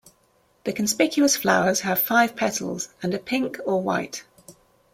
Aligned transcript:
The 0.63 0.73
conspicuous 0.73 1.35
flowers 1.37 1.81
have 1.81 2.01
five 2.01 2.35
petals, 2.35 2.89
and 3.03 3.13
are 3.13 3.19
pink 3.19 3.59
or 3.67 3.83
white. 3.83 4.23